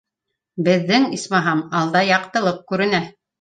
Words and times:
Беҙҙең, 0.67 1.05
исмаһам, 1.17 1.61
алда 1.81 2.03
яҡтылыҡ 2.13 2.59
күренә 2.73 3.05